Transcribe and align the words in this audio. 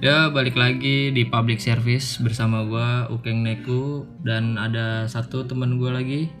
Ya 0.00 0.32
balik 0.32 0.56
lagi 0.56 1.12
di 1.12 1.28
public 1.28 1.60
service 1.60 2.16
bersama 2.18 2.64
gua 2.64 3.04
Ukeng 3.06 3.44
Neku 3.44 4.08
dan 4.24 4.56
ada 4.56 5.04
satu 5.04 5.44
teman 5.44 5.76
gua 5.76 5.92
lagi. 5.92 6.32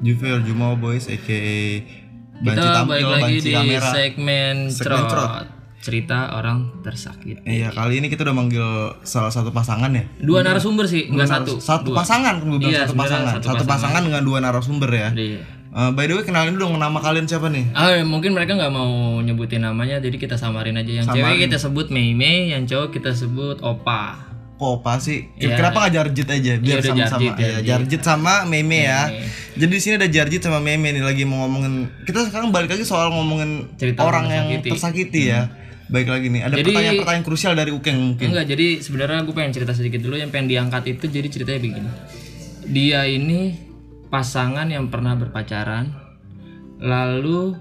Juvel 0.00 0.42
Jumo 0.42 0.74
Boys 0.74 1.06
aka 1.06 1.42
Banci 2.42 2.58
Kita 2.58 2.74
Tampil, 2.76 2.86
balik 2.88 3.06
lagi 3.08 3.22
Banci 3.22 3.38
di 3.40 3.52
Kamera. 3.52 3.88
segmen, 3.88 4.56
Segmen 4.68 5.02
cerot. 5.02 5.06
cerot. 5.08 5.46
Cerita 5.82 6.18
orang 6.32 6.78
tersakit. 6.78 7.42
Iya 7.42 7.70
kali 7.70 7.98
ini 7.98 8.06
kita 8.06 8.22
udah 8.22 8.36
manggil 8.36 8.66
salah 9.02 9.30
satu 9.30 9.50
pasangan 9.50 9.90
ya 9.90 10.06
Dua 10.22 10.46
narasumber 10.46 10.86
sih, 10.86 11.10
enggak 11.10 11.26
satu. 11.28 11.58
Satu 11.58 11.90
Dua. 11.90 11.98
pasangan 11.98 12.38
kan 12.38 12.46
gue 12.46 12.58
bilang 12.60 12.70
Iya, 12.70 12.80
satu 12.80 12.94
sebenarnya 12.94 13.10
pasangan 13.18 13.32
satu 13.34 13.46
Satu, 13.50 13.64
pasangan. 13.66 14.02
dengan 14.04 14.22
dua 14.22 14.38
narasumber 14.38 14.90
ya 14.92 15.08
Iya. 15.12 15.42
Eh, 15.72 15.90
By 15.96 16.04
the 16.04 16.20
way 16.20 16.24
kenalin 16.28 16.52
dulu 16.52 16.68
dong 16.68 16.76
nama 16.76 17.00
kalian 17.00 17.24
siapa 17.24 17.48
nih? 17.48 17.72
Ah, 17.72 17.96
mungkin 18.04 18.36
mereka 18.36 18.52
nggak 18.52 18.68
mau 18.68 19.16
nyebutin 19.24 19.64
namanya, 19.64 20.04
jadi 20.04 20.20
kita 20.20 20.36
samarin 20.36 20.76
aja. 20.76 21.00
Yang 21.00 21.06
cewek 21.16 21.48
kita 21.48 21.56
sebut 21.56 21.88
Mei 21.88 22.12
Mei, 22.12 22.52
yang 22.52 22.68
cowok 22.68 22.92
kita 22.92 23.16
sebut 23.16 23.64
Opa. 23.64 24.28
Kok 24.60 24.84
apa 24.84 25.00
sih? 25.00 25.26
Iya. 25.40 25.56
Kenapa 25.58 25.82
nggak 25.82 25.92
Jarjit 25.96 26.28
aja? 26.28 26.52
Biar 26.60 26.78
udah 26.78 26.92
sama-sama 26.92 27.24
Jarjit, 27.34 27.34
ya. 27.40 27.56
Jarjit 27.66 28.02
sama 28.04 28.34
Meme 28.46 28.84
ya. 28.84 29.00
Jadi 29.58 29.72
di 29.74 29.80
sini 29.82 29.94
ada 29.98 30.06
Jarjit 30.06 30.38
sama 30.44 30.60
Meme 30.62 30.92
nih 30.92 31.02
lagi 31.02 31.24
mau 31.26 31.48
ngomongin. 31.48 31.88
Kita 32.06 32.28
sekarang 32.30 32.52
balik 32.54 32.70
lagi 32.70 32.84
soal 32.86 33.10
ngomongin 33.10 33.74
Cerita 33.80 34.04
orang 34.06 34.28
yang 34.30 34.46
tersakiti. 34.62 34.70
tersakiti 34.70 35.22
ya. 35.34 35.50
Baik 35.90 36.14
lagi 36.14 36.30
nih. 36.30 36.40
Ada 36.46 36.54
pertanyaan-pertanyaan 36.62 37.24
krusial 37.26 37.52
dari 37.58 37.72
Ukeng 37.74 37.98
mungkin. 37.98 38.28
Enggak, 38.30 38.46
jadi 38.54 38.66
sebenarnya 38.78 39.24
gue 39.26 39.34
pengen 39.34 39.52
cerita 39.56 39.72
sedikit 39.74 39.98
dulu 39.98 40.14
yang 40.20 40.30
pengen 40.30 40.46
diangkat 40.46 40.94
itu 40.94 41.04
jadi 41.10 41.26
ceritanya 41.26 41.58
begini. 41.58 41.90
Dia 42.70 43.00
ini 43.10 43.71
pasangan 44.12 44.68
yang 44.68 44.92
pernah 44.92 45.16
berpacaran, 45.16 45.88
lalu 46.76 47.56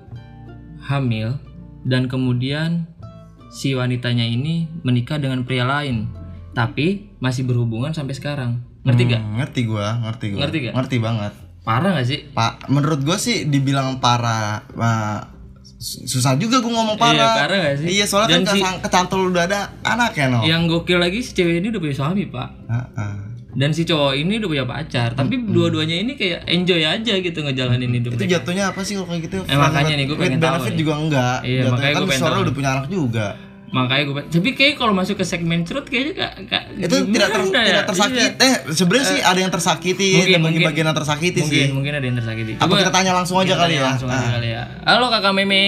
hamil 0.84 1.40
dan 1.88 2.12
kemudian 2.12 2.92
si 3.48 3.72
wanitanya 3.72 4.28
ini 4.28 4.68
menikah 4.84 5.16
dengan 5.16 5.48
pria 5.48 5.64
lain, 5.64 6.12
tapi 6.52 7.16
masih 7.24 7.48
berhubungan 7.48 7.96
sampai 7.96 8.12
sekarang. 8.12 8.60
Ngerti 8.84 9.04
gak? 9.08 9.22
Hmm, 9.24 9.36
ngerti 9.40 9.62
gua, 9.64 9.88
ngerti 10.04 10.26
gua. 10.36 10.40
Ngerti 10.44 10.58
gak? 10.60 10.74
Ngerti 10.76 10.98
banget. 11.00 11.34
Parah 11.62 11.90
gak 11.96 12.08
sih? 12.10 12.20
Pak, 12.36 12.68
menurut 12.68 13.00
gua 13.00 13.16
sih 13.16 13.48
dibilang 13.48 14.02
parah 14.04 14.66
sus- 15.80 16.10
susah 16.10 16.36
juga 16.36 16.60
gua 16.60 16.84
ngomong 16.84 16.98
parah. 17.00 17.16
Iya, 17.16 17.28
parah 17.38 17.58
gak 17.64 17.76
sih? 17.80 17.88
Iya, 17.96 18.06
soalnya 18.10 18.42
Dan 18.42 18.44
kan 18.44 18.56
si- 18.58 18.82
kecantol 18.84 19.32
udah 19.32 19.44
ada 19.48 19.60
anak 19.88 20.12
ya, 20.18 20.28
no. 20.28 20.42
Yang 20.44 20.62
gokil 20.68 21.00
lagi 21.00 21.24
si 21.24 21.32
cewek 21.32 21.64
ini 21.64 21.72
udah 21.72 21.80
punya 21.80 21.96
suami, 21.96 22.24
Pak. 22.28 22.50
Heeh. 22.68 23.16
Dan 23.52 23.76
si 23.76 23.84
cowok 23.84 24.16
ini 24.16 24.40
udah 24.40 24.48
punya 24.48 24.66
pacar, 24.66 25.12
tapi 25.12 25.36
dua-duanya 25.44 26.00
ini 26.00 26.16
kayak 26.16 26.48
enjoy 26.48 26.80
aja 26.80 27.14
gitu 27.14 27.40
ngejalanin 27.42 27.92
hidup 27.92 28.16
Itu 28.16 28.24
mereka. 28.24 28.34
jatuhnya 28.40 28.64
apa 28.72 28.80
sih 28.82 28.96
kalau 28.96 29.08
kayak 29.08 29.22
gitu? 29.28 29.38
Eh, 29.44 29.58
makanya 29.58 29.94
nih, 29.94 30.06
With 30.08 30.18
pengen 30.18 30.40
tahu 30.40 30.48
benefit 30.54 30.72
nih. 30.72 30.80
juga 30.80 30.94
enggak. 30.98 31.38
Iya, 31.42 31.60
Jatuhnya 31.60 31.72
makanya 31.74 31.92
kan 31.92 32.04
pengen 32.08 32.24
tahu. 32.24 32.40
udah 32.42 32.54
punya 32.56 32.70
anak 32.72 32.86
juga. 32.88 33.28
Makanya 33.72 34.04
gue 34.04 34.14
tapi 34.30 34.50
kayak 34.52 34.74
kalau 34.76 34.92
masuk 34.92 35.16
ke 35.16 35.24
segmen 35.24 35.64
cerut 35.64 35.84
kayaknya 35.86 36.14
kak, 36.18 36.34
kak 36.46 36.64
Itu 36.78 36.96
tidak 37.08 37.28
ter, 37.30 37.42
ya? 37.42 37.64
tidak 37.66 37.84
tersakit. 37.88 38.32
Eh, 38.38 38.56
sebenarnya 38.70 39.06
sih 39.06 39.20
ada 39.22 39.40
yang 39.42 39.48
tersakiti 39.50 40.08
mungkin, 40.14 40.28
dan 40.30 40.40
bagi 40.42 40.44
mungkin. 40.54 40.68
bagian 40.68 40.86
yang 40.86 40.98
tersakiti 40.98 41.40
Mungkin 41.42 41.56
sih. 41.58 41.72
mungkin 41.72 41.94
ada 41.94 42.06
yang 42.06 42.18
tersakiti. 42.18 42.52
Apa 42.58 42.74
kita 42.74 42.92
tanya 42.92 43.12
langsung 43.14 43.36
aja 43.38 43.54
kali 43.58 43.74
ya? 43.74 43.84
Langsung 43.86 44.08
aja 44.08 44.20
Ah. 44.22 44.32
kali 44.34 44.48
ya. 44.50 44.64
Halo 44.86 45.06
kakak 45.10 45.32
Meme. 45.34 45.64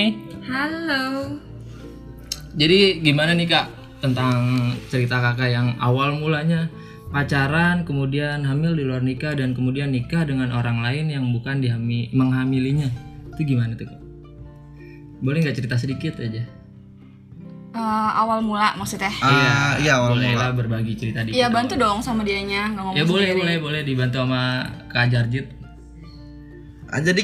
Halo. 0.45 1.03
Jadi 2.53 2.77
gimana 3.01 3.31
nih 3.31 3.47
kak 3.49 3.65
tentang 3.99 4.35
cerita 4.87 5.19
kakak 5.21 5.47
yang 5.49 5.71
awal 5.77 6.11
mulanya 6.13 6.67
pacaran, 7.13 7.85
kemudian 7.85 8.41
hamil 8.41 8.73
di 8.73 8.83
luar 8.83 9.05
nikah 9.05 9.37
dan 9.37 9.53
kemudian 9.53 9.93
nikah 9.93 10.25
dengan 10.25 10.49
orang 10.49 10.81
lain 10.81 11.13
yang 11.13 11.29
bukan 11.29 11.61
dihami 11.61 12.09
menghamilinya. 12.09 12.89
Itu 13.37 13.45
gimana 13.45 13.77
tuh 13.77 13.85
kak? 13.87 14.01
Boleh 15.21 15.45
nggak 15.45 15.55
cerita 15.55 15.77
sedikit 15.77 16.17
aja? 16.19 16.41
Eh, 17.73 18.09
awal 18.13 18.41
mula 18.41 18.73
maksudnya. 18.77 19.09
Ah, 19.21 19.77
iya, 19.81 19.97
awal 19.97 20.17
boleh 20.17 20.33
mula. 20.33 20.41
lah 20.41 20.49
berbagi 20.53 20.93
cerita 20.93 21.21
dikit. 21.21 21.37
Iya 21.37 21.49
bantu 21.49 21.73
dong 21.73 22.01
sama 22.01 22.21
dianya 22.21 22.69
nggak 22.69 22.83
ngomong 22.83 22.97
Ya 22.97 23.05
boleh 23.05 23.29
sendiri. 23.29 23.39
boleh 23.41 23.55
boleh 23.61 23.81
dibantu 23.81 24.17
sama 24.21 24.41
Kak 24.89 25.05
Jarjit. 25.09 25.45
Ah, 26.89 27.01
jadi 27.01 27.21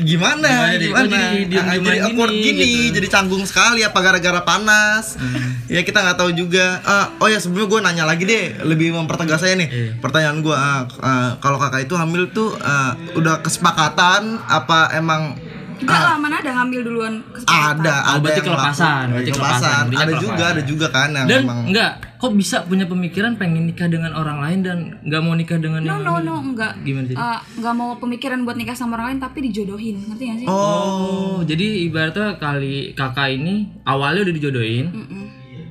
gimana? 0.00 0.72
Gimana? 0.76 0.78
Gimana? 0.78 1.18
Jadi 1.34 1.56
Ah, 1.58 1.74
jadi 1.76 1.98
awkward 2.06 2.32
gini, 2.32 2.44
gini, 2.44 2.66
gitu? 2.66 2.94
jadi 3.00 3.06
canggung 3.10 3.44
sekali 3.44 3.80
apa 3.82 3.98
gara-gara 3.98 4.40
panas? 4.42 5.18
Ya 5.66 5.84
kita 5.84 6.00
nggak 6.00 6.18
tahu 6.18 6.30
juga. 6.32 6.80
Ah, 6.82 7.12
oh 7.18 7.28
ya 7.28 7.38
sebelumnya 7.42 7.68
gue 7.68 7.80
nanya 7.84 8.04
lagi 8.06 8.24
deh, 8.24 8.62
lebih 8.64 8.94
mempertegas 8.94 9.42
saya 9.42 9.58
nih. 9.58 9.68
Iya. 9.68 9.90
Pertanyaan 9.98 10.38
gue, 10.40 10.56
ah, 10.56 10.86
ah, 11.00 11.30
kalau 11.42 11.58
kakak 11.58 11.84
itu 11.84 11.94
hamil 11.94 12.30
tuh 12.30 12.54
ah, 12.60 12.94
udah 13.14 13.42
kesepakatan 13.42 14.38
apa 14.44 14.94
emang 14.94 15.36
Enggak 15.78 16.00
lah 16.00 16.16
mana 16.16 16.34
ada 16.36 16.50
ngambil 16.52 16.80
duluan 16.82 17.14
kesepakatan. 17.28 17.62
ada 17.78 17.94
Oh, 17.94 18.02
ada 18.08 18.18
berarti 18.18 18.34
yang 18.34 18.46
kelepasan, 18.48 19.04
berarti 19.08 19.30
kelepasan. 19.30 19.32
kelepasan, 19.32 19.82
Ada 19.84 19.94
kelepasan. 20.04 20.22
juga, 20.24 20.44
ada 20.44 20.62
juga 20.64 20.86
kan 20.88 21.08
yang 21.10 21.26
Dan 21.26 21.40
emang 21.40 21.58
enggak, 21.64 21.90
kok 22.14 22.32
bisa 22.32 22.56
punya 22.62 22.84
pemikiran 22.84 23.32
pengen 23.34 23.62
nikah 23.64 23.86
dengan 23.86 24.12
orang 24.12 24.38
lain 24.38 24.58
dan 24.60 24.76
nggak 25.00 25.20
mau 25.20 25.34
nikah 25.34 25.56
dengan 25.56 25.80
No 25.80 25.88
yang 25.88 26.00
no 26.00 26.12
lain? 26.12 26.24
no 26.24 26.34
enggak. 26.44 26.72
Gimana 26.80 27.06
sih? 27.06 27.14
Eh, 27.14 27.38
nggak 27.56 27.74
mau 27.74 27.90
pemikiran 27.96 28.38
buat 28.42 28.56
nikah 28.56 28.74
sama 28.74 28.92
orang 28.94 29.06
lain 29.08 29.20
tapi 29.20 29.38
dijodohin 29.42 29.96
ngerti 30.04 30.22
gak 30.24 30.38
sih? 30.38 30.46
Oh, 30.46 30.56
Oh, 30.58 31.36
jadi 31.40 31.66
ibaratnya 31.84 32.34
kali 32.36 32.74
kakak 32.92 33.28
ini 33.32 33.54
awalnya 33.84 34.22
udah 34.22 34.34
dijodohin, 34.34 34.86
Mm-mm. 34.88 35.24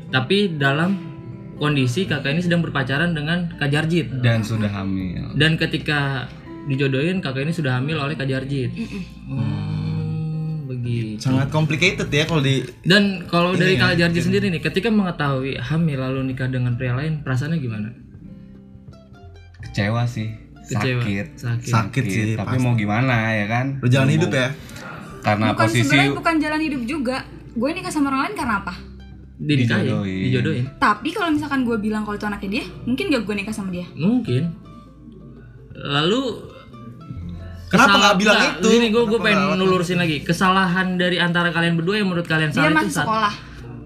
tapi 0.07 0.55
dalam 0.55 0.95
kondisi 1.53 2.03
kakak 2.03 2.31
ini 2.31 2.41
sedang 2.41 2.61
berpacaran 2.61 3.11
dengan 3.11 3.49
Kak 3.51 3.67
Jarjit. 3.67 4.07
dan 4.17 4.39
sudah 4.41 4.69
hamil. 4.69 5.33
Dan 5.33 5.55
ketika 5.55 6.29
dijodohin, 6.65 7.17
kakak 7.17 7.43
ini 7.43 7.51
sudah 7.51 7.75
hamil 7.75 7.97
oleh 7.97 8.13
Kak 8.13 8.25
Jarjit. 8.25 8.71
Hmm, 8.71 9.76
begitu. 10.67 11.23
sangat 11.23 11.47
complicated 11.47 12.11
ya 12.11 12.27
kalau 12.27 12.43
di 12.43 12.61
Dan 12.83 13.23
kalau 13.31 13.55
dari 13.55 13.79
ya, 13.79 13.87
Kak 13.87 13.95
Jarjit 13.95 14.27
sendiri 14.27 14.51
nih, 14.51 14.59
ketika 14.59 14.91
mengetahui 14.91 15.55
hamil 15.57 15.97
lalu 16.03 16.35
nikah 16.35 16.51
dengan 16.51 16.75
pria 16.75 16.93
lain, 16.93 17.23
perasaannya 17.23 17.57
gimana? 17.57 17.89
Kecewa 19.63 20.03
sih. 20.03 20.35
Kecewa. 20.67 21.01
Sakit. 21.01 21.27
Sakit. 21.39 21.71
sakit 21.71 22.03
sih. 22.05 22.23
Tapi 22.35 22.59
mau 22.59 22.75
gimana 22.75 23.31
ya 23.33 23.47
kan? 23.47 23.79
Berjalan 23.79 24.11
hidup 24.11 24.31
ya. 24.35 24.51
Karena 25.23 25.55
Bukan 25.55 25.67
posisi 25.67 25.83
sebenarnya 25.87 26.13
bukan 26.13 26.35
jalan 26.43 26.61
hidup 26.61 26.81
juga. 26.83 27.17
Gue 27.57 27.69
nikah 27.73 27.89
sama 27.89 28.13
orang 28.13 28.21
lain 28.29 28.35
karena 28.37 28.55
apa? 28.61 28.73
Dinikahin, 29.37 29.85
Dijodohin. 29.85 30.21
dijodohin. 30.29 30.65
Tapi 30.81 31.09
kalau 31.13 31.29
misalkan 31.29 31.61
gue 31.61 31.77
bilang 31.77 32.01
kalau 32.05 32.17
itu 32.17 32.25
anaknya 32.25 32.49
dia, 32.61 32.65
mungkin 32.89 33.05
gak 33.13 33.23
gue 33.25 33.35
nikah 33.37 33.53
sama 33.53 33.69
dia? 33.69 33.85
Mungkin. 33.93 34.43
Lalu 35.77 36.21
Kenapa 37.67 37.95
nggak 37.99 38.15
bilang 38.15 38.37
nggak, 38.37 38.53
itu? 38.59 38.67
Ini 38.71 38.87
gue 38.89 39.03
gue 39.05 39.19
pengen 39.19 39.39
nulurusin 39.55 39.99
lagi. 39.99 40.23
Kesalahan 40.23 40.95
dari 40.95 41.19
antara 41.19 41.51
kalian 41.51 41.75
berdua 41.75 41.99
yang 41.99 42.07
menurut 42.07 42.23
kalian 42.23 42.49
Dia 42.49 42.63
salah 42.63 42.71
itu 42.71 42.77
masih 42.79 42.93
saat, 42.93 43.07
sekolah. 43.07 43.33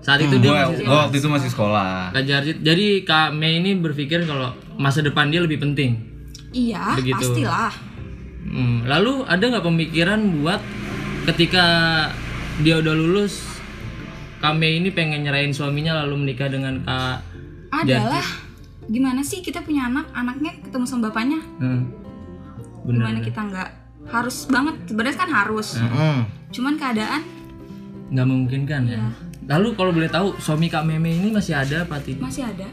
saat 0.02 0.20
itu 0.20 0.36
dia 0.38 0.50
gue 0.50 0.58
masih 0.58 0.86
gue 0.86 0.98
waktu 0.98 1.16
itu 1.18 1.28
masih 1.30 1.50
sekolah. 1.50 1.92
Kak 2.14 2.24
Jarjit. 2.24 2.58
Jadi 2.62 2.86
Kak 3.02 3.30
Mei 3.34 3.58
ini 3.58 3.72
berpikir 3.76 4.24
kalau 4.24 4.54
masa 4.78 5.02
depan 5.02 5.30
dia 5.30 5.42
lebih 5.42 5.58
penting. 5.58 5.98
Iya, 6.52 6.94
Begitu. 6.94 7.18
pastilah. 7.18 7.74
Hmm, 8.42 8.84
Lalu 8.86 9.24
ada 9.24 9.44
nggak 9.48 9.66
pemikiran 9.66 10.20
buat 10.38 10.62
ketika 11.26 11.66
dia 12.60 12.78
udah 12.78 12.94
lulus, 12.94 13.62
Kak 14.38 14.54
Mei 14.54 14.78
ini 14.78 14.90
pengen 14.90 15.22
nyerahin 15.22 15.54
suaminya 15.54 16.02
lalu 16.02 16.22
menikah 16.22 16.50
dengan 16.50 16.82
Kak 16.82 17.18
Adalah 17.72 18.26
gimana 18.84 19.24
sih 19.24 19.40
kita 19.40 19.64
punya 19.64 19.88
anak, 19.88 20.10
anaknya 20.12 20.52
ketemu 20.60 20.86
sama 20.86 21.10
bapaknya? 21.10 21.40
Hmm. 21.58 21.88
Bener. 22.86 23.02
Gimana 23.06 23.20
kita 23.22 23.42
nggak 23.46 23.70
harus 24.10 24.38
banget? 24.50 24.76
Sebenarnya 24.90 25.18
kan 25.18 25.30
harus. 25.30 25.68
Mm. 25.78 26.22
Cuman 26.52 26.74
keadaan 26.76 27.22
nggak 28.12 28.28
mungkin 28.28 28.62
kan 28.68 28.84
ya. 28.84 29.08
Lalu 29.48 29.68
kalau 29.76 29.92
boleh 29.92 30.12
tahu 30.12 30.36
suami 30.38 30.68
Kak 30.68 30.84
Meme 30.84 31.12
ini 31.12 31.32
masih 31.32 31.56
ada 31.56 31.84
apa 31.88 31.98
tidak? 32.00 32.28
masih 32.28 32.44
ada. 32.46 32.68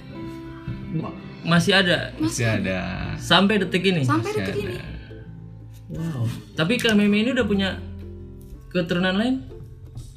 Masih 1.49 1.73
ada 1.77 2.13
Masih 2.19 2.45
ada. 2.45 2.79
sampai 3.17 3.63
detik 3.63 3.85
ini. 3.87 4.03
Sampai 4.03 4.35
Masih 4.35 4.43
detik 4.43 4.57
ada. 4.59 4.73
ini. 4.75 4.79
Wow. 5.89 6.25
Tapi 6.53 6.75
Kak 6.77 6.93
Meme 6.99 7.23
ini 7.23 7.31
udah 7.33 7.47
punya 7.47 7.79
keturunan 8.69 9.15
lain? 9.17 9.47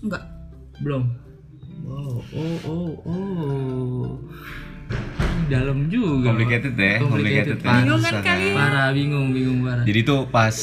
Enggak. 0.02 0.24
Belum. 0.82 1.04
Wow. 1.86 2.18
Oh 2.34 2.58
oh 2.66 2.92
oh. 3.06 4.10
Dalam 5.52 5.78
juga. 5.86 6.32
Complicated 6.32 6.74
ya, 6.74 6.96
Complicated, 6.98 7.04
complicated. 7.04 7.58
ya. 7.60 7.74
Bingung 7.76 8.02
kan 8.02 8.14
kalian? 8.24 8.56
Parah, 8.56 8.90
bingung, 8.92 9.28
bingung 9.30 9.60
parah. 9.62 9.84
Jadi 9.84 10.00
tuh 10.02 10.22
pas 10.26 10.56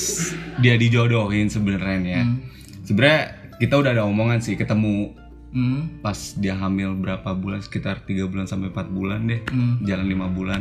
dia 0.56 0.74
dijodohin 0.74 1.46
sebenarnya. 1.46 2.24
Hmm. 2.24 2.40
Sebenarnya 2.82 3.20
kita 3.56 3.74
udah 3.76 3.90
ada 3.92 4.04
omongan 4.04 4.40
sih 4.40 4.56
ketemu 4.56 5.12
Hmm. 5.48 6.00
pas 6.00 6.12
dia 6.34 6.52
hamil 6.52 6.92
berapa 6.94 7.32
bulan 7.32 7.60
sekitar 7.60 8.04
tiga 8.04 8.24
bulan 8.24 8.44
sampai 8.44 8.68
4 8.68 8.84
bulan 8.86 9.24
deh 9.24 9.40
Hmm. 9.42 9.80
jalan 9.80 10.04
lima 10.06 10.28
bulan 10.28 10.60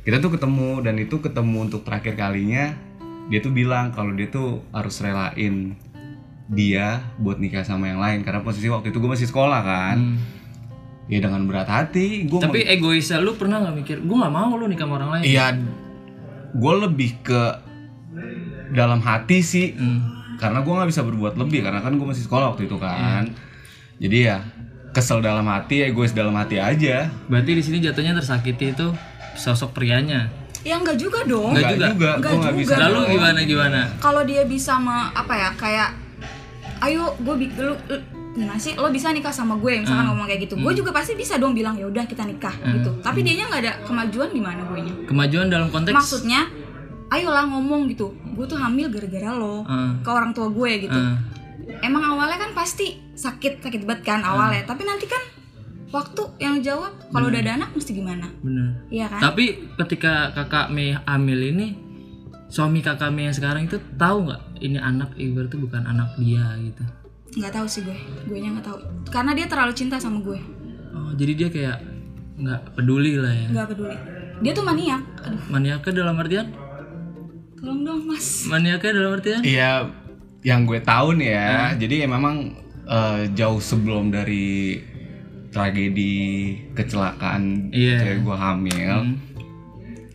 kita 0.00 0.18
tuh 0.18 0.30
ketemu 0.30 0.78
dan 0.78 0.94
itu 0.96 1.18
ketemu 1.18 1.66
untuk 1.66 1.82
terakhir 1.82 2.14
kalinya 2.14 2.70
dia 3.26 3.38
tuh 3.40 3.50
bilang 3.50 3.90
kalau 3.90 4.14
dia 4.14 4.30
tuh 4.30 4.62
harus 4.70 4.94
relain 5.02 5.74
dia 6.46 7.02
buat 7.18 7.36
nikah 7.36 7.66
sama 7.66 7.90
yang 7.90 7.98
lain 7.98 8.22
karena 8.22 8.40
posisi 8.40 8.70
waktu 8.70 8.94
itu 8.94 8.96
gue 8.96 9.10
masih 9.10 9.26
sekolah 9.26 9.60
kan 9.60 9.96
Hmm. 9.98 10.16
Ya 11.06 11.18
dengan 11.18 11.42
berat 11.44 11.66
hati 11.66 12.26
gue 12.26 12.38
Tapi 12.38 12.64
egoisnya 12.64 13.18
lu 13.18 13.34
pernah 13.34 13.58
nggak 13.60 13.74
mikir, 13.76 13.96
gue 14.00 14.16
nggak 14.16 14.32
mau 14.32 14.50
lu 14.52 14.66
nikah 14.66 14.84
sama 14.84 14.94
orang 14.96 15.10
lain? 15.14 15.24
iya 15.24 15.46
gue 16.50 16.74
lebih 16.80 17.10
ke 17.20 17.42
dalam 18.70 18.98
hati 18.98 19.38
sih 19.38 19.72
Hmm. 19.72 20.02
karena 20.36 20.60
gue 20.60 20.72
nggak 20.72 20.88
bisa 20.88 21.00
berbuat 21.00 21.34
lebih 21.36 21.62
karena 21.62 21.78
kan 21.78 21.94
gue 21.94 22.04
masih 22.04 22.24
sekolah 22.24 22.52
waktu 22.52 22.66
itu 22.66 22.76
kan 22.76 23.30
jadi 23.96 24.18
ya 24.20 24.36
kesel 24.90 25.20
dalam 25.20 25.44
hati 25.44 25.80
egois 25.82 26.10
dalam 26.10 26.32
hati 26.32 26.56
aja 26.56 27.08
Berarti 27.26 27.50
di 27.52 27.62
sini 27.62 27.78
jatuhnya 27.78 28.12
tersakiti 28.14 28.72
itu 28.72 28.86
sosok 29.34 29.72
prianya. 29.72 30.32
Ya 30.64 30.76
enggak 30.76 30.96
juga 30.96 31.20
dong. 31.22 31.52
Enggak 31.52 31.76
Nggak 31.76 31.92
juga. 31.92 32.10
Nggak 32.10 32.16
gue 32.16 32.40
nggak 32.40 32.54
juga. 32.54 32.60
bisa 32.64 32.74
Lalu 32.82 33.00
gimana 33.06 33.38
gimana? 33.44 33.80
Kalau 33.96 34.22
dia 34.24 34.42
bisa 34.42 34.72
me, 34.76 34.96
apa 35.12 35.34
ya 35.36 35.48
kayak 35.54 35.88
ayo 36.82 37.12
gue 37.14 37.34
bi 37.36 37.46
lu, 37.54 37.76
lu 37.86 37.96
gimana 38.36 38.54
sih? 38.54 38.72
Lo 38.74 38.88
bisa 38.88 39.08
nikah 39.08 39.30
sama 39.30 39.56
gue 39.56 39.80
misalkan 39.80 40.04
Hmm. 40.04 40.12
ngomong 40.12 40.26
kayak 40.26 40.44
gitu. 40.44 40.54
Gue 40.54 40.72
juga 40.72 40.92
pasti 40.92 41.12
bisa 41.12 41.34
dong 41.34 41.52
bilang 41.52 41.74
ya 41.74 41.84
udah 41.84 42.04
kita 42.04 42.22
nikah 42.22 42.52
gitu. 42.52 42.90
Tapi 43.00 43.20
dianya 43.20 43.48
nggak 43.48 43.62
ada 43.62 43.72
kemajuan 43.82 44.28
di 44.28 44.38
mana 44.38 44.60
gue 44.62 44.78
nya? 44.78 44.92
Kemajuan 45.04 45.46
dalam 45.48 45.68
konteks? 45.68 45.92
Maksudnya 45.92 46.46
ayolah 47.08 47.48
ngomong 47.48 47.88
gitu. 47.88 48.12
Gue 48.30 48.44
tuh 48.44 48.56
hamil 48.56 48.86
gara-gara 48.86 49.32
lo 49.32 49.62
Hmm. 49.62 49.98
ke 49.98 50.08
orang 50.08 50.30
tua 50.30 50.46
gue 50.48 50.70
gitu. 50.82 50.94
Eh, 50.94 51.16
emang 51.82 52.04
awalnya 52.06 52.36
kan 52.38 52.52
pasti 52.52 53.00
sakit 53.10 53.58
sakit 53.60 53.82
banget 53.82 54.04
kan 54.06 54.20
awalnya. 54.20 54.62
Tapi 54.62 54.82
nanti 54.82 55.04
kan 55.04 55.22
waktu 55.88 56.22
yang 56.38 56.60
jawab 56.60 56.92
kalau 57.08 57.26
udah 57.26 57.40
ada 57.40 57.56
anak 57.56 57.70
mesti 57.72 57.90
gimana? 57.92 58.28
Bener. 58.38 58.84
iya 58.86 59.08
kan? 59.08 59.18
Tapi 59.22 59.44
ketika 59.76 60.30
kakak 60.30 60.68
Mei 60.68 60.92
hamil 60.94 61.40
ini 61.48 61.66
suami 62.46 62.78
kakak 62.78 63.08
Mei 63.08 63.26
yang 63.26 63.34
sekarang 63.34 63.64
itu 63.64 63.78
tahu 63.96 64.28
nggak 64.28 64.42
ini 64.60 64.76
anak 64.76 65.10
Iber 65.16 65.46
tuh 65.46 65.58
bukan 65.58 65.82
anak 65.82 66.14
dia 66.16 66.42
gitu. 66.60 66.84
Nggak 67.32 67.52
tahu 67.52 67.66
sih 67.66 67.82
gue 67.82 67.96
gue 68.24 68.38
nya 68.38 68.50
nggak 68.52 68.64
tahu 68.64 68.78
karena 69.06 69.32
dia 69.32 69.46
terlalu 69.46 69.72
cinta 69.72 69.96
sama 69.96 70.20
gue 70.20 70.38
Oh, 70.88 71.12
jadi 71.12 71.32
dia 71.36 71.48
kayak 71.48 71.78
nggak 72.36 72.72
peduli 72.72 73.16
lah 73.16 73.28
ya. 73.28 73.46
nggak 73.50 73.66
peduli 73.68 73.96
dia 74.38 74.52
tuh 74.52 74.62
maniak 74.62 75.02
aduh 75.20 75.42
Maniaknya 75.46 75.92
dalam 75.94 76.16
artian? 76.16 76.46
tolong 77.54 77.80
dong 77.82 78.00
mas 78.04 78.44
Maniaknya 78.46 78.92
dalam 78.94 79.12
artian? 79.12 79.40
Iya, 79.40 79.70
yang 80.42 80.64
gue 80.64 80.78
tahu 80.78 81.16
nih 81.16 81.30
ya. 81.30 81.52
Jadi 81.74 81.94
ya 81.98 82.06
memang 82.06 82.36
eh, 82.86 83.22
jauh 83.30 83.58
sebelum 83.58 84.08
dari 84.08 84.78
tragedi 85.50 86.12
kecelakaan 86.72 87.72
Iya. 87.72 87.96
cewek 87.98 88.20
gue 88.22 88.36
hamil, 88.36 88.96
Hmm. 89.02 89.16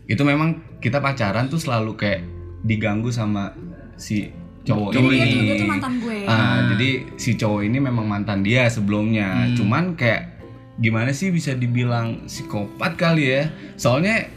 itu 0.05 0.21
memang 0.21 0.49
kita 0.77 0.97
pacaran 0.97 1.45
tuh 1.45 1.57
selalu 1.57 1.93
kayak 1.95 2.21
diganggu 2.61 3.09
sama 3.09 3.53
si 3.95 4.29
cowok 4.61 4.89
jadi 4.91 5.07
dia 5.07 5.25
ini. 5.25 5.41
dia 5.43 5.55
tuh 5.55 5.67
mantan 5.67 5.93
gue 5.97 6.17
Ah, 6.23 6.57
jadi 6.69 6.89
si 7.15 7.31
cowok 7.33 7.61
ini 7.63 7.77
memang 7.79 8.05
mantan 8.05 8.39
dia 8.41 8.67
sebelumnya. 8.67 9.49
Cuman 9.53 9.93
kayak 9.93 10.37
gimana 10.77 11.11
sih 11.11 11.29
bisa 11.29 11.53
dibilang 11.53 12.25
psikopat 12.25 12.93
kali 12.93 13.25
ya? 13.27 13.43
Soalnya 13.73 14.29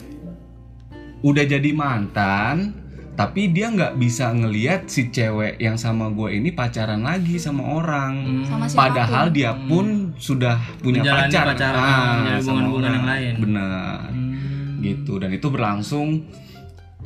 udah 1.20 1.44
jadi 1.46 1.70
mantan, 1.72 2.76
tapi 3.14 3.48
dia 3.48 3.68
nggak 3.68 3.96
bisa 3.96 4.28
ngelihat 4.28 4.84
si 4.86 5.08
cewek 5.08 5.56
yang 5.56 5.76
sama 5.76 6.10
gue 6.10 6.34
ini 6.34 6.50
pacaran 6.50 7.00
lagi 7.00 7.36
sama 7.36 7.78
orang. 7.78 8.44
sama 8.44 8.64
siapa 8.64 8.74
pun 8.74 8.80
Padahal 8.82 9.24
dia 9.30 9.52
pun 9.54 9.86
sudah 10.14 10.56
punya 10.78 11.00
Menjalani 11.00 11.30
pacar, 11.30 11.44
pacaran, 11.46 11.80
Ah, 11.80 12.38
sama 12.38 12.60
orang. 12.66 12.92
yang 12.92 13.06
lain. 13.06 13.32
Benar, 13.40 14.08
Hmm. 14.08 14.80
gitu. 14.80 15.16
Dan 15.16 15.30
itu 15.32 15.46
berlangsung 15.48 16.28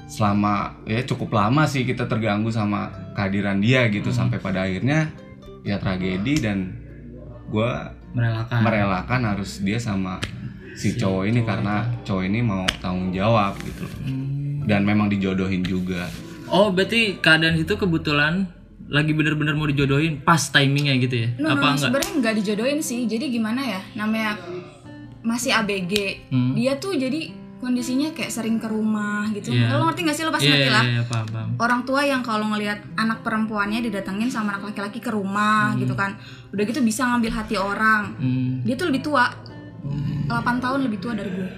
selama 0.09 0.55
ya 0.83 1.05
cukup 1.05 1.31
lama 1.31 1.63
sih 1.65 1.85
kita 1.85 2.05
terganggu 2.05 2.49
sama 2.49 2.89
kehadiran 3.13 3.61
dia 3.61 3.87
gitu 3.87 4.09
Hmm. 4.09 4.19
sampai 4.25 4.39
pada 4.39 4.65
akhirnya 4.65 5.13
ya 5.63 5.77
tragedi 5.77 6.35
dan 6.39 6.73
gue 7.47 7.71
Merelakan. 8.09 8.61
merelakan 8.61 9.21
harus 9.27 9.61
dia 9.61 9.77
sama 9.77 10.17
si 10.73 10.95
cowok 10.95 11.25
ini 11.27 11.41
karena 11.43 11.75
cowok 12.03 12.25
ini 12.25 12.41
mau 12.41 12.65
tanggung 12.79 13.11
jawab 13.11 13.53
gitu. 13.61 13.85
Hmm. 14.03 14.65
dan 14.65 14.83
memang 14.83 15.09
dijodohin 15.09 15.61
juga 15.61 16.09
Oh, 16.47 16.73
berarti 16.73 17.21
keadaan 17.21 17.57
itu 17.57 17.77
kebetulan 17.77 18.49
lagi 18.89 19.13
bener-bener 19.13 19.53
mau 19.53 19.65
dijodohin 19.65 20.17
pas 20.19 20.41
timingnya 20.41 20.97
gitu 20.97 21.17
ya? 21.19 21.29
No, 21.37 21.45
no, 21.47 21.49
Apa 21.51 21.61
no, 21.61 21.69
enggak? 21.69 21.81
sebenarnya 21.85 22.13
nggak 22.17 22.35
dijodohin 22.41 22.81
sih. 22.81 23.05
Jadi 23.05 23.29
gimana 23.29 23.61
ya? 23.61 23.81
Namanya 23.93 24.41
masih 25.21 25.53
ABG. 25.53 25.93
Hmm. 26.29 26.57
Dia 26.57 26.77
tuh 26.77 26.97
jadi 26.97 27.37
kondisinya 27.59 28.15
kayak 28.15 28.31
sering 28.31 28.57
ke 28.57 28.71
rumah 28.71 29.27
gitu. 29.35 29.51
Iya. 29.51 29.75
Lo 29.75 29.91
ngerti 29.91 30.07
gak 30.07 30.17
sih? 30.17 30.25
Lo 30.25 30.31
pasti 30.31 30.47
Iya, 30.47 30.55
ngerti 30.55 30.71
iya, 30.71 30.77
lah. 30.79 30.85
iya, 30.87 31.03
paham, 31.03 31.27
paham. 31.27 31.49
Orang 31.59 31.81
tua 31.83 32.01
yang 32.03 32.23
kalau 32.23 32.47
ngelihat 32.55 32.79
anak 32.95 33.27
perempuannya 33.27 33.83
didatengin 33.83 34.31
sama 34.31 34.55
anak 34.55 34.71
laki-laki 34.71 35.03
ke 35.03 35.11
rumah 35.11 35.75
gitu 35.75 35.93
kan. 35.93 36.15
Udah 36.55 36.65
gitu 36.65 36.81
bisa 36.81 37.03
ngambil 37.05 37.35
hati 37.35 37.59
orang. 37.59 38.15
Hmm. 38.17 38.63
Dia 38.63 38.79
tuh 38.79 38.87
lebih 38.89 39.03
tua. 39.03 39.27
8 40.29 40.61
tahun 40.61 40.85
lebih 40.85 40.99
tua 41.01 41.17
dari 41.17 41.31
gue. 41.33 41.49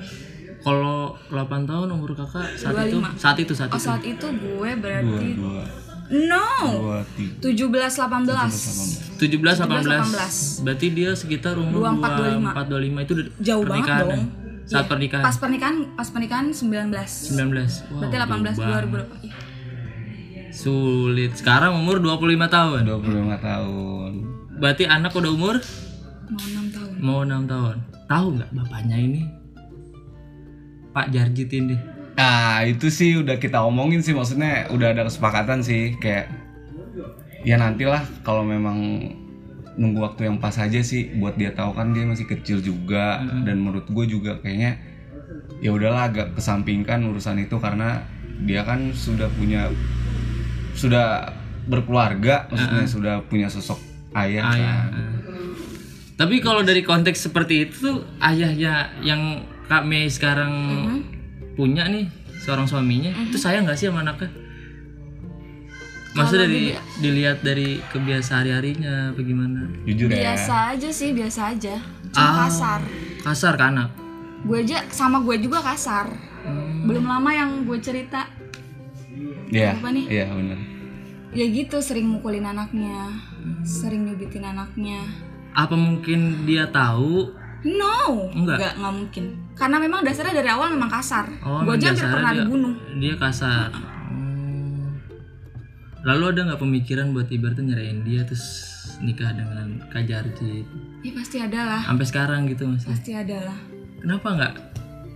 Kalau 0.60 1.16
8 1.28 1.64
tahun 1.64 1.88
umur 1.90 2.12
kakak 2.14 2.54
saat 2.54 2.76
itu 2.86 3.00
25. 3.00 3.16
saat 3.16 3.36
itu 3.40 3.52
saat 3.56 3.70
Oh 3.72 3.76
itu. 3.76 3.86
saat 3.88 4.02
itu 4.04 4.26
gue 4.28 4.70
berarti 4.76 5.26
dua 5.34 5.64
No 6.10 6.46
dua 6.74 6.98
tiga 7.14 7.38
17 7.38 8.02
18 8.02 9.14
17 9.14 9.62
18. 9.62 10.60
18. 10.60 10.66
Berarti 10.66 10.86
dia 10.90 11.10
sekitar 11.14 11.54
umur 11.54 11.86
24, 11.86 12.66
24 12.66 12.66
25 12.66 13.06
itu 13.06 13.12
Jauh 13.40 13.62
banget 13.62 13.86
pernikahan 13.86 14.02
dong. 14.04 14.24
Saat 14.70 14.86
Iya. 14.86 14.88
pernikahan 14.88 15.24
Pas 15.24 15.36
pernikahan 15.36 15.76
pas 15.92 16.08
pernikahan 16.08 16.46
19 16.48 16.94
19. 16.94 17.90
Wow, 17.90 18.00
Berarti 18.00 18.16
18 18.16 18.54
jauh 18.54 18.62
banget. 18.62 18.84
2000 18.86 19.18
iya. 19.20 19.34
Sulit. 20.50 21.32
Sekarang 21.34 21.74
umur 21.76 21.98
25 21.98 22.18
tahun. 22.46 22.80
dua 22.84 22.98
puluh 22.98 23.16
lima 23.18 23.36
tahun 23.36 24.12
Berarti 24.56 24.84
anak 24.84 25.10
udah 25.10 25.30
umur 25.30 25.56
Mau 26.28 26.38
6 26.38 26.70
tahun. 26.70 26.90
mau 27.00 27.20
6 27.24 27.42
tahun. 27.44 27.76
Tahu 28.06 28.26
nggak 28.32 28.50
bapaknya 28.52 28.96
ini? 28.96 29.22
Pak 30.90 31.06
Jarjit 31.08 31.50
ini. 31.50 31.74
Nah 32.12 32.62
itu 32.62 32.86
sih 32.88 33.16
udah 33.16 33.34
kita 33.34 33.58
omongin 33.60 33.98
sih 33.98 34.10
maksudnya 34.10 34.66
udah 34.68 34.90
ada 34.90 35.02
kesepakatan 35.04 35.58
sih 35.60 35.94
kayak 35.96 36.30
ya 37.40 37.56
nantilah 37.56 38.02
kalau 38.20 38.42
memang 38.42 38.78
nunggu 39.80 40.04
waktu 40.04 40.28
yang 40.28 40.36
pas 40.36 40.52
aja 40.60 40.84
sih 40.84 41.08
buat 41.16 41.40
dia 41.40 41.56
tahu 41.56 41.72
kan 41.72 41.96
dia 41.96 42.04
masih 42.04 42.28
kecil 42.28 42.60
juga 42.60 43.24
dan 43.48 43.64
menurut 43.64 43.88
gue 43.88 44.04
juga 44.04 44.36
kayaknya 44.44 44.76
ya 45.64 45.72
udahlah 45.72 46.12
agak 46.12 46.36
kesampingkan 46.36 47.00
urusan 47.08 47.40
itu 47.40 47.56
karena 47.56 48.04
dia 48.44 48.60
kan 48.68 48.92
sudah 48.92 49.32
punya 49.32 49.72
sudah 50.76 51.32
berkeluarga 51.64 52.44
maksudnya 52.52 52.84
sudah 52.84 53.14
punya 53.24 53.48
sosok 53.48 53.80
ayah, 54.16 54.52
Ayah. 54.52 54.80
kan. 54.92 55.02
Tapi 56.20 56.44
kalau 56.44 56.60
dari 56.60 56.84
konteks 56.84 57.32
seperti 57.32 57.64
itu 57.64 57.74
tuh 57.80 57.98
ayahnya 58.20 58.92
yang 59.00 59.48
Kak 59.72 59.88
Mei 59.88 60.12
sekarang 60.12 60.52
punya 61.56 61.88
nih 61.88 62.12
seorang 62.44 62.68
suaminya 62.68 63.12
itu 63.16 63.40
sayang 63.40 63.64
nggak 63.64 63.78
sih 63.80 63.88
sama 63.88 64.04
anaknya? 64.04 64.28
Maksudnya 66.12 66.42
dari 66.42 66.62
dilihat 66.98 67.38
dari 67.40 67.78
kebiasaan 67.86 68.42
hari-harinya 68.42 69.14
bagaimana? 69.14 69.62
jujur 69.84 70.10
ya 70.10 70.34
Biasa 70.34 70.74
aja 70.74 70.88
sih, 70.90 71.10
biasa 71.10 71.40
aja. 71.50 71.74
Cuma 72.10 72.26
Ah. 72.26 72.36
kasar. 72.44 72.80
Kasar 73.20 73.52
ke 73.54 73.64
anak. 73.64 73.88
Gue 74.42 74.60
aja 74.60 74.82
sama 74.88 75.20
gue 75.20 75.38
juga 75.38 75.60
kasar. 75.60 76.10
Hmm. 76.40 76.84
Belum 76.84 77.04
lama 77.04 77.30
yang 77.30 77.62
gue 77.62 77.78
cerita, 77.78 78.26
Iya 79.46 79.74
Apa 79.74 79.90
nih? 79.90 80.06
iya 80.08 80.26
benar 80.30 80.58
ya 81.30 81.46
gitu 81.46 81.78
sering 81.78 82.06
mukulin 82.06 82.42
anaknya, 82.42 83.06
sering 83.62 84.02
nyubitin 84.02 84.42
anaknya. 84.42 84.98
Apa 85.52 85.74
mungkin 85.74 86.42
dia 86.42 86.66
tahu? 86.66 87.30
No, 87.62 88.30
Enggak. 88.32 88.56
enggak, 88.56 88.72
enggak 88.74 88.94
mungkin. 88.94 89.24
Karena 89.52 89.76
memang 89.76 90.00
dasarnya 90.00 90.32
dari 90.32 90.48
awal 90.48 90.72
memang 90.72 90.88
kasar. 90.88 91.26
Oh, 91.40 91.60
gue 91.60 91.74
aja 91.76 91.92
hampir 91.92 92.06
pernah 92.08 92.32
dia- 92.32 92.38
dibunuh. 92.40 92.74
Dia 92.96 93.14
kasar. 93.14 93.68
Hmm. 96.00 96.06
Lalu 96.06 96.24
ada 96.26 96.40
nggak 96.46 96.60
pemikiran 96.60 97.12
buat 97.12 97.28
ibaratnya 97.28 97.64
nyerahin 97.66 98.00
dia 98.02 98.24
terus 98.24 98.44
nikah 98.98 99.30
dengan 99.30 99.84
Kak 99.86 100.04
Jarjit? 100.04 100.64
Ya 101.00 101.12
pasti 101.12 101.36
ada 101.36 101.60
lah, 101.66 101.80
Sampai 101.82 102.04
sekarang 102.04 102.40
gitu 102.46 102.64
mas? 102.66 102.84
pasti 102.84 103.12
ada 103.12 103.36
lah. 103.42 103.58
Kenapa 103.98 104.28
nggak? 104.30 104.54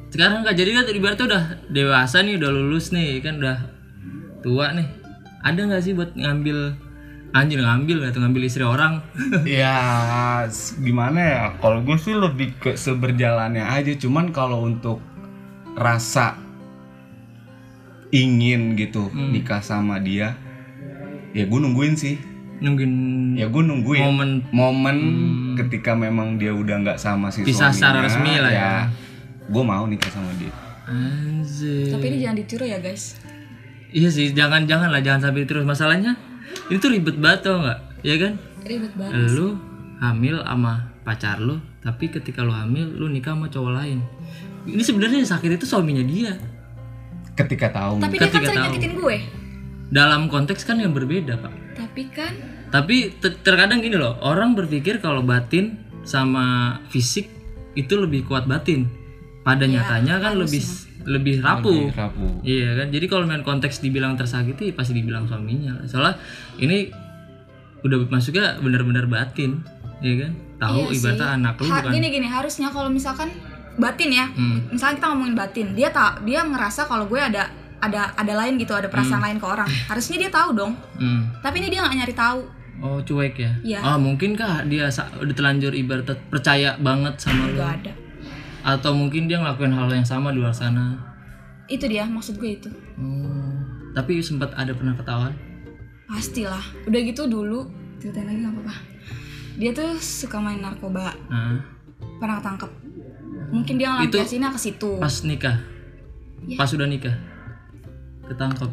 Sekarang 0.08 0.40
Kak 0.42 0.54
Jarjit 0.54 0.74
kan 0.74 0.86
ibaratnya 0.86 1.26
udah 1.26 1.42
dewasa 1.68 2.20
nih, 2.20 2.36
udah 2.36 2.50
lulus 2.50 2.86
nih, 2.90 3.18
kan 3.18 3.36
udah 3.36 3.58
tua 4.40 4.72
nih. 4.72 4.88
Ada 5.40 5.60
nggak 5.62 5.82
sih 5.82 5.92
buat 5.92 6.12
ngambil 6.12 6.76
anjir 7.32 7.58
ngambil 7.58 7.98
atau 8.06 8.20
ngambil 8.20 8.42
istri 8.44 8.62
orang? 8.62 9.00
Ya 9.44 9.76
s- 10.46 10.76
gimana 10.78 11.18
ya? 11.18 11.42
Kalau 11.58 11.80
gue 11.80 11.96
sih 11.96 12.12
lebih 12.12 12.52
ke 12.58 12.72
seberjalannya 12.74 13.64
aja. 13.64 13.92
Cuman 13.94 14.30
kalau 14.30 14.62
untuk 14.62 15.00
rasa 15.74 16.36
ingin 18.10 18.78
gitu 18.78 19.10
nikah 19.10 19.58
sama 19.58 19.98
dia, 19.98 20.38
ya 21.34 21.44
gue 21.44 21.58
nungguin 21.58 21.94
sih. 21.98 22.16
Nungguin 22.62 22.92
Ya 23.34 23.50
gue 23.50 23.62
nungguin 23.66 24.00
momen 24.00 24.30
momen 24.54 24.98
ketika 25.58 25.92
memang 25.92 26.38
dia 26.38 26.54
udah 26.54 26.80
nggak 26.86 26.98
sama 27.02 27.28
si 27.28 27.42
Pisah 27.42 27.74
secara 27.74 28.00
resmi 28.00 28.38
lah 28.38 28.52
ya. 28.54 28.72
Gue 29.50 29.60
mau 29.66 29.84
nikah 29.84 30.08
sama 30.08 30.30
dia. 30.38 30.54
anjir. 30.84 31.90
Tapi 31.92 32.04
ini 32.12 32.16
jangan 32.22 32.36
ditiru 32.38 32.64
ya 32.64 32.78
guys. 32.78 33.18
Iya 33.94 34.10
sih, 34.10 34.34
jangan 34.34 34.66
jangan 34.66 34.90
lah, 34.90 34.98
jangan 35.00 35.30
sampai 35.30 35.46
terus. 35.46 35.62
Masalahnya 35.62 36.18
ini 36.70 36.76
tuh 36.82 36.90
ribet 36.90 37.16
banget 37.16 37.46
tau 37.46 37.62
nggak? 37.62 37.78
Ya 38.02 38.14
kan? 38.18 38.32
Ribet 38.66 38.92
banget. 38.98 39.32
Lu 39.32 39.54
hamil 40.02 40.42
sama 40.42 40.92
pacar 41.06 41.38
lu, 41.38 41.62
tapi 41.80 42.10
ketika 42.10 42.42
lu 42.42 42.50
hamil, 42.50 42.90
lu 42.90 43.06
nikah 43.08 43.32
sama 43.38 43.46
cowok 43.48 43.72
lain. 43.80 43.98
Ini 44.66 44.82
sebenarnya 44.82 45.22
yang 45.22 45.30
sakit 45.30 45.50
itu 45.60 45.66
suaminya 45.68 46.02
dia. 46.02 46.34
Ketika 47.34 47.70
tahu 47.70 48.00
Tapi 48.02 48.16
dia 48.16 48.20
kan 48.20 48.28
Ketika 48.30 48.46
sering 48.46 48.56
tahu. 48.58 48.66
nyakitin 48.66 48.92
gue. 48.98 49.16
Dalam 49.94 50.26
konteks 50.26 50.66
kan 50.66 50.76
yang 50.76 50.90
berbeda, 50.90 51.38
Pak. 51.38 51.52
Tapi 51.78 52.02
kan 52.10 52.32
Tapi 52.68 53.14
te- 53.14 53.38
terkadang 53.38 53.78
gini 53.78 53.94
loh, 53.94 54.18
orang 54.18 54.58
berpikir 54.58 54.98
kalau 54.98 55.22
batin 55.22 55.78
sama 56.02 56.76
fisik 56.90 57.30
itu 57.72 57.94
lebih 57.94 58.26
kuat 58.26 58.44
batin. 58.44 58.90
Pada 59.40 59.62
Ya, 59.62 59.78
nyatanya 59.78 60.18
kan 60.18 60.34
lebih 60.34 60.58
lebih 61.06 61.38
rapuh. 61.38 61.70
Lebih 61.86 61.94
rapuh. 61.94 62.30
Iya 62.42 62.68
kan. 62.74 62.86
Jadi 62.90 63.06
kalau 63.06 63.24
main 63.24 63.46
konteks 63.46 63.78
dibilang 63.78 64.18
tersakiti 64.18 64.74
pasti 64.74 64.90
dibilang 64.92 65.30
suaminya. 65.30 65.86
Soalnya 65.86 66.18
ini 66.56 66.90
udah 67.80 68.08
masuknya 68.08 68.58
benar-benar 68.58 69.06
batin, 69.06 69.62
ya 70.00 70.26
kan? 70.26 70.32
Tahu 70.56 70.80
Iya 70.88 70.96
ibaratnya 70.96 71.28
anak 71.30 71.54
lu 71.56 71.68
Ha- 71.68 71.78
bukan 71.78 71.92
gini 71.92 72.08
gini 72.10 72.26
harusnya 72.26 72.68
kalau 72.70 72.88
misalkan 72.88 73.28
batin 73.74 74.10
ya 74.10 74.26
Hmm. 74.28 74.70
misalnya 74.70 74.96
kita 74.96 75.06
ngomongin 75.10 75.34
batin 75.34 75.66
dia 75.74 75.90
tak 75.90 76.22
dia 76.22 76.40
ngerasa 76.40 76.86
kalau 76.86 77.04
gue 77.04 77.18
ada 77.18 77.50
ada 77.84 78.14
ada 78.14 78.32
lain 78.34 78.56
gitu 78.56 78.72
ada 78.72 78.86
perasaan 78.86 79.20
lain 79.20 79.36
ke 79.36 79.46
orang 79.46 79.68
harusnya 79.86 80.16
dia 80.18 80.30
tahu 80.30 80.50
dong 80.52 80.72
Hmm. 80.94 81.28
tapi 81.40 81.58
ini 81.58 81.68
dia 81.68 81.80
nggak 81.80 81.96
nyari 81.96 82.14
tahu 82.14 82.40
Oh 82.76 82.98
cuek 82.98 83.38
ya? 83.38 83.52
Iya. 83.62 83.78
Ah 83.80 83.94
mungkin 83.96 84.34
kah 84.34 84.60
dia 84.62 84.90
udah 84.90 85.30
telanjur 85.32 85.70
ibarat 85.72 86.10
percaya 86.26 86.74
banget 86.76 87.16
sama 87.18 87.46
lu? 87.46 87.54
nggak 87.54 87.70
ada 87.80 87.92
Atau 88.66 88.92
mungkin 88.92 89.24
dia 89.24 89.38
ngelakuin 89.38 89.70
hal 89.70 89.86
yang 89.88 90.02
sama 90.02 90.28
di 90.28 90.42
luar 90.42 90.50
sana? 90.52 90.98
itu 91.66 91.86
dia 91.86 92.02
maksud 92.04 92.34
gue 92.34 92.50
itu 92.52 92.68
Hmm. 92.94 93.62
Tapi 93.92 94.18
sempat 94.18 94.52
ada 94.52 94.70
pernah 94.70 94.92
ketahuan? 94.92 95.32
pastilah 96.04 96.60
udah 96.84 97.00
gitu 97.00 97.24
dulu 97.24 97.70
ceritain 97.96 98.26
lagi 98.26 98.38
nggak 98.38 98.52
apa-apa 98.52 98.74
dia 99.54 99.70
tuh 99.70 99.94
suka 99.96 100.36
main 100.36 100.58
narkoba 100.58 101.14
Nah, 101.26 101.62
pernah 102.18 102.36
ketangkep 102.36 102.70
mungkin 103.48 103.74
dia 103.76 103.88
ngelampiasinnya 103.88 104.50
ke 104.50 104.60
situ 104.60 104.98
pas 104.98 105.14
nikah? 105.22 105.56
Iya. 106.42 106.58
Pas 106.58 106.68
sudah 106.68 106.84
nikah? 106.84 107.14
Ketangkep? 108.31 108.71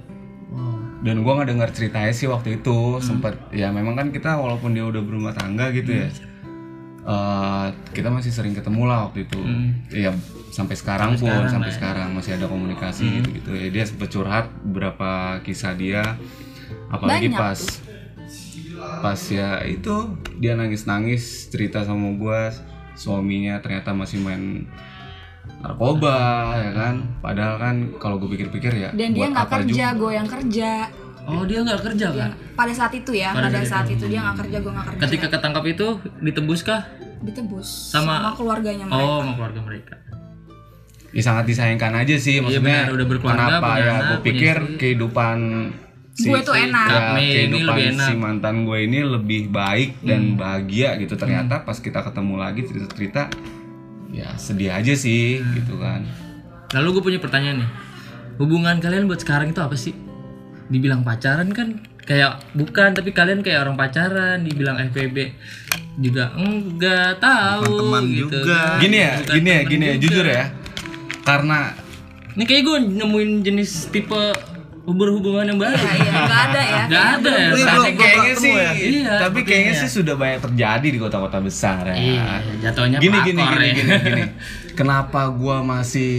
Wow. 0.51 0.83
dan 0.99 1.23
gua 1.23 1.39
nggak 1.39 1.49
dengar 1.55 1.69
ceritanya 1.71 2.11
sih 2.11 2.27
waktu 2.27 2.59
itu 2.59 2.99
sempet 2.99 3.39
ya 3.55 3.71
memang 3.71 3.95
kan 3.95 4.11
kita 4.11 4.35
walaupun 4.35 4.75
dia 4.75 4.83
udah 4.83 4.99
berumah 4.99 5.31
tangga 5.31 5.71
gitu 5.71 5.95
ya 5.95 6.11
eh, 7.07 7.67
kita 7.95 8.11
masih 8.11 8.35
sering 8.35 8.51
ketemu 8.51 8.83
lah 8.83 9.07
waktu 9.07 9.23
itu. 9.25 9.39
Ya 9.95 10.11
sampai 10.51 10.75
sekarang 10.75 11.15
pun 11.15 11.31
sampai 11.47 11.71
sekarang 11.71 12.11
masih 12.11 12.35
ada 12.35 12.51
komunikasi 12.51 13.23
gitu 13.23 13.29
gitu 13.39 13.51
ya 13.55 13.67
dia 13.71 13.83
sempet 13.87 14.11
curhat 14.11 14.51
beberapa 14.67 15.39
kisah 15.47 15.73
dia 15.79 16.19
apalagi 16.91 17.31
Banyak 17.31 17.39
pas 17.39 17.59
pas 18.99 19.19
ya 19.31 19.63
itu 19.63 20.19
dia 20.43 20.59
nangis 20.59 20.83
nangis 20.83 21.47
cerita 21.47 21.87
sama 21.87 22.11
gua 22.19 22.51
suaminya 22.99 23.63
ternyata 23.63 23.95
masih 23.95 24.19
main 24.19 24.67
narkoba 25.61 26.17
ya 26.55 26.71
kan 26.71 26.95
padahal 27.19 27.55
kan 27.55 27.75
kalau 27.97 28.17
gue 28.17 28.29
pikir-pikir 28.29 28.73
ya 28.75 28.89
dan 28.91 29.09
dia 29.11 29.27
nggak 29.27 29.49
kerja 29.49 29.85
gue 29.93 30.11
yang 30.11 30.27
kerja 30.27 30.71
Oh 31.21 31.45
dia 31.45 31.61
nggak 31.61 31.85
kerja 31.85 32.09
kan? 32.11 32.33
pada 32.57 32.73
saat 32.73 32.89
itu 32.91 33.13
ya 33.13 33.29
pada, 33.29 33.61
saat 33.61 33.85
itu 33.85 34.09
dia 34.09 34.19
nggak 34.19 34.41
kerja 34.41 34.57
gue 34.57 34.71
nggak 34.73 34.87
kerja 34.89 35.01
Ketika 35.05 35.25
ketangkap 35.29 35.63
itu 35.67 35.87
ditebus 36.17 36.61
kah? 36.61 36.81
ditebus 37.21 37.93
Sama- 37.93 38.17
sama, 38.17 38.29
keluarganya 38.33 38.85
mereka 38.85 39.05
Oh 39.05 39.21
sama 39.21 39.33
keluarga 39.37 39.61
mereka. 39.61 39.93
ya 41.11 41.21
sangat 41.21 41.45
disayangkan 41.45 41.93
aja 41.93 42.15
sih 42.17 42.39
maksudnya 42.39 42.87
benar, 42.87 42.95
udah 42.95 43.05
berkeluarga, 43.05 43.37
kenapa 43.37 43.67
punya 43.67 43.77
ya 43.77 43.91
anak, 43.91 44.01
gue 44.01 44.09
punya 44.09 44.25
pikir 44.25 44.55
istri. 44.57 44.77
kehidupan 44.79 45.37
si, 46.11 46.25
Gue 46.25 46.39
tuh 46.41 46.55
enak. 46.57 46.87
ya, 46.87 46.99
Mei 47.11 47.21
ini 47.21 47.33
kehidupan 47.35 47.67
lebih 47.69 47.85
enak. 47.91 48.07
si 48.07 48.13
mantan 48.15 48.55
gue 48.63 48.77
ini 48.81 48.99
lebih 49.05 49.41
baik 49.47 49.89
Hmm. 49.93 50.07
dan 50.07 50.21
bahagia 50.33 50.89
gitu 50.97 51.13
ternyata 51.13 51.61
pas 51.61 51.77
kita 51.77 52.01
ketemu 52.01 52.33
lagi 52.35 52.61
cerita 52.63 52.87
cerita 52.89 53.21
ya 54.11 54.35
sedih 54.35 54.71
aja 54.71 54.93
sih 54.93 55.39
Hmm. 55.39 55.55
gitu 55.55 55.75
kan 55.75 56.03
Lalu 56.71 56.87
gue 56.89 57.03
punya 57.05 57.19
pertanyaan 57.19 57.57
nih. 57.59 57.69
Hubungan 58.37 58.77
kalian 58.77 59.03
buat 59.03 59.19
sekarang 59.19 59.51
itu 59.51 59.59
apa 59.59 59.75
sih? 59.75 59.91
Dibilang 60.65 61.01
pacaran 61.01 61.49
kan 61.49 61.67
kayak 62.01 62.47
bukan 62.51 62.91
tapi 62.91 63.11
kalian 63.11 63.39
kayak 63.39 63.61
orang 63.61 63.75
pacaran 63.75 64.41
dibilang 64.41 64.79
FPB 64.81 65.35
juga 65.97 66.31
enggak 66.33 67.19
tahu 67.19 67.67
Bukan 67.67 67.77
teman 67.77 68.03
gitu 68.09 68.39
juga. 68.39 68.55
kan. 68.71 68.79
gini 68.79 68.97
ya 68.97 69.13
Bukan 69.17 69.33
gini 69.33 69.49
ya 69.49 69.61
gini 69.65 69.83
ya 69.85 69.95
jujur 69.97 70.25
ya 70.25 70.43
karena 71.21 71.59
Ini 72.31 72.43
kayak 72.45 72.63
gue 72.63 72.77
nemuin 72.95 73.31
jenis 73.41 73.71
tipe 73.89 74.23
berhubungan 74.93 75.45
yang 75.45 75.57
baru. 75.57 75.73
Iya, 75.73 75.93
iya, 75.95 76.11
nggak 76.21 76.41
ada 76.45 76.61
ya. 76.61 76.83
Nggak 76.85 77.05
ada 77.13 77.31
ya. 77.31 77.47
Tapi 77.47 77.61
belum 77.63 77.93
kayaknya 77.95 78.33
sih 78.35 78.51
ya? 78.51 78.71
Iya, 78.71 79.11
tapi 79.19 79.39
kayaknya 79.41 79.73
sepertinya. 79.73 79.81
sih 79.83 79.89
sudah 79.91 80.15
banyak 80.15 80.39
terjadi 80.41 80.87
di 80.87 80.99
kota-kota 80.99 81.37
besar 81.39 81.83
ya 81.85 81.95
Iya, 81.95 82.25
jatuhnya 82.61 82.97
gini 82.97 83.17
gini 83.21 83.37
pelakor 83.37 83.57
gini, 83.57 83.67
ya. 83.67 83.73
gini 83.73 83.91
gini 84.01 84.23
kenapa 84.79 85.21
gua 85.29 85.57
masih 85.61 86.13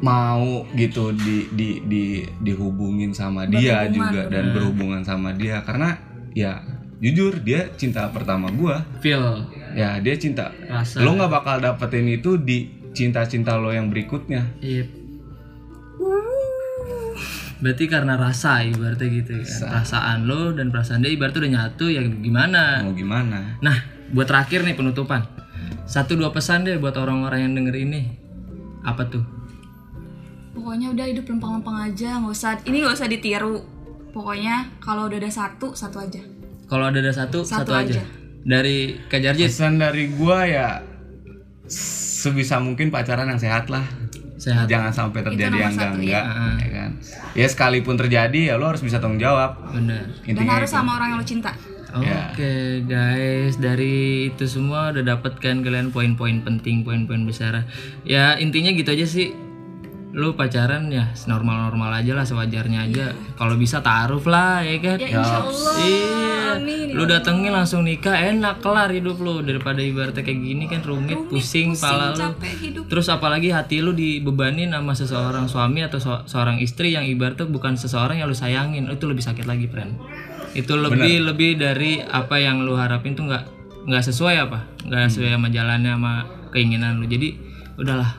mau 0.00 0.64
gitu 0.72 1.12
di 1.12 1.44
di 1.50 1.68
di 1.84 2.04
dihubungin 2.38 3.12
sama 3.12 3.44
dia 3.44 3.84
Berhubungan, 3.84 3.92
juga 3.92 4.20
dan 4.26 4.44
berhubungan 4.50 5.02
sama 5.02 5.30
dia 5.32 5.60
karena 5.60 6.00
ya 6.32 6.64
jujur 6.96 7.36
dia 7.38 7.68
cinta 7.74 8.08
pertama 8.08 8.48
gua 8.50 8.80
Feel 8.98 9.44
ya 9.70 9.96
dia 9.98 10.16
cinta 10.16 10.52
rasa. 10.66 11.00
lo 11.00 11.12
nggak 11.14 11.28
bakal 11.30 11.56
dapetin 11.58 12.08
itu 12.08 12.36
di 12.36 12.64
cinta-cinta 12.90 13.54
lo 13.54 13.70
yang 13.70 13.86
berikutnya 13.86 14.56
Iya. 14.58 14.88
Berarti 17.60 17.84
karena 17.86 18.16
rasa 18.16 18.64
ibaratnya 18.64 19.08
gitu 19.12 19.36
ya. 19.36 19.44
Perasaan 19.44 20.24
lo 20.24 20.56
dan 20.56 20.72
perasaan 20.72 21.04
dia 21.04 21.12
ibaratnya 21.12 21.40
udah 21.44 21.52
nyatu 21.56 21.84
ya 21.88 22.00
gimana? 22.00 22.80
mau 22.84 22.96
gimana 22.96 23.60
Nah, 23.60 23.76
buat 24.10 24.24
terakhir 24.26 24.64
nih 24.64 24.74
penutupan. 24.74 25.24
Satu 25.84 26.16
dua 26.16 26.32
pesan 26.32 26.64
deh 26.64 26.80
buat 26.80 26.96
orang-orang 26.96 27.46
yang 27.46 27.52
denger 27.56 27.76
ini. 27.76 28.00
Apa 28.82 29.04
tuh? 29.06 29.24
pokoknya 30.50 30.92
udah 30.92 31.06
hidup 31.08 31.24
lempeng-lempeng 31.24 31.78
aja 31.88 32.20
nggak 32.20 32.34
usah 32.36 32.52
ini 32.66 32.82
nggak 32.84 32.92
usah 32.98 33.08
ditiru 33.08 33.64
pokoknya 34.12 34.68
kalau 34.82 35.06
udah 35.08 35.16
ada 35.16 35.30
satu 35.30 35.72
satu 35.72 36.02
aja 36.02 36.20
Kalau 36.68 36.86
ada 36.86 37.02
ada 37.02 37.10
satu, 37.10 37.42
satu, 37.42 37.66
Satu 37.66 37.72
aja. 37.74 37.98
aja. 37.98 38.02
Dari 38.46 38.94
Jarjit, 39.10 39.50
pesan 39.50 39.82
dari 39.82 40.06
gua 40.14 40.46
ya 40.46 40.68
sebisa 41.66 42.62
mungkin 42.62 42.94
pacaran 42.94 43.26
yang 43.26 43.42
sehat 43.42 43.66
lah 43.66 43.82
sehat. 44.40 44.64
jangan 44.64 44.88
sampai 44.88 45.20
terjadi 45.20 45.52
yang 45.52 45.72
enggak 45.76 45.92
satu, 45.92 46.00
enggak 46.00 46.24
ya 46.56 46.68
kan 46.72 46.90
ya 47.36 47.46
sekalipun 47.46 47.94
terjadi 48.00 48.40
ya 48.50 48.54
lo 48.56 48.72
harus 48.72 48.80
bisa 48.80 48.96
tanggung 48.96 49.20
jawab 49.20 49.60
Bener. 49.68 50.08
dan 50.24 50.46
harus 50.48 50.72
itu. 50.72 50.76
sama 50.80 50.96
orang 50.96 51.12
yang 51.12 51.20
lo 51.20 51.28
cinta 51.28 51.52
Ya. 51.90 52.30
Oke 52.30 52.86
guys, 52.86 53.58
dari 53.58 54.30
itu 54.30 54.46
semua 54.46 54.94
udah 54.94 55.02
dapet 55.02 55.42
kan 55.42 55.66
kalian 55.66 55.90
poin-poin 55.90 56.38
penting, 56.38 56.86
poin-poin 56.86 57.26
besar. 57.26 57.66
Ya 58.06 58.38
intinya 58.38 58.70
gitu 58.70 58.94
aja 58.94 59.02
sih. 59.10 59.34
Lu 60.10 60.34
pacaran 60.34 60.90
ya 60.90 61.14
normal-normal 61.30 62.02
aja 62.02 62.18
lah, 62.18 62.26
sewajarnya 62.26 62.90
aja. 62.90 63.14
Kalau 63.38 63.54
bisa 63.54 63.78
taruh 63.78 64.22
lah 64.26 64.58
ya 64.66 64.76
kan. 64.82 64.98
ya 64.98 65.06
insya 65.06 65.38
Allah. 65.38 65.74
Iya, 65.78 66.34
Amin, 66.58 66.86
ya 66.90 66.94
lu 66.98 67.02
datengin 67.06 67.54
langsung 67.54 67.86
nikah 67.86 68.18
enak 68.18 68.58
kelar 68.58 68.90
hidup 68.90 69.22
lu. 69.22 69.38
Daripada 69.46 69.78
ibaratnya 69.78 70.26
kayak 70.26 70.40
gini 70.42 70.66
kan 70.66 70.82
rumit, 70.82 71.30
pusing, 71.30 71.78
pala 71.78 72.10
lu. 72.10 72.34
hidup. 72.42 72.90
Terus 72.90 73.06
apalagi 73.06 73.54
hati 73.54 73.78
lu 73.78 73.94
dibebanin 73.94 74.74
sama 74.74 74.98
seseorang 74.98 75.46
suami 75.46 75.86
atau 75.86 76.02
so- 76.02 76.26
seorang 76.26 76.58
istri 76.58 76.90
yang 76.90 77.06
ibaratnya 77.06 77.46
bukan 77.46 77.78
seseorang 77.78 78.18
yang 78.18 78.26
lu 78.26 78.34
sayangin, 78.34 78.90
itu 78.90 79.06
lebih 79.06 79.22
sakit 79.22 79.46
lagi, 79.46 79.70
friend. 79.70 79.94
Itu 80.58 80.74
lebih 80.74 81.22
lebih 81.30 81.62
dari 81.62 82.02
apa 82.02 82.42
yang 82.42 82.66
lu 82.66 82.74
harapin 82.74 83.14
tuh 83.14 83.30
nggak 83.30 83.44
nggak 83.86 84.04
sesuai 84.10 84.36
apa, 84.50 84.66
nggak 84.90 85.06
sesuai 85.06 85.38
sama 85.38 85.48
jalannya 85.54 85.94
sama 85.94 86.12
keinginan 86.50 86.98
lu. 86.98 87.06
Jadi 87.06 87.38
udahlah, 87.78 88.10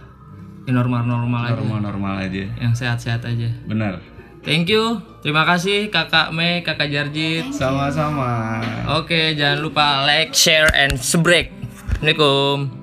ya 0.65 0.71
normal-normal 0.73 1.41
aja, 1.49 1.57
normal-normal 1.57 2.13
aja 2.27 2.43
yang 2.61 2.73
sehat-sehat 2.73 3.21
aja. 3.25 3.49
benar 3.65 4.01
Thank 4.41 4.73
you, 4.73 4.97
terima 5.21 5.45
kasih 5.45 5.93
kakak 5.93 6.33
Mei, 6.33 6.65
kakak 6.65 6.89
Jarjit. 6.89 7.53
sama-sama 7.53 8.57
Oke, 8.97 9.37
jangan 9.37 9.61
lupa 9.61 10.01
like, 10.01 10.33
share, 10.33 10.65
and 10.73 10.97
subscribe. 10.97 11.53
Assalamualaikum. 12.01 12.80